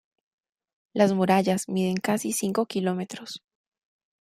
[0.95, 3.43] Las murallas miden casi cinco kilómetros.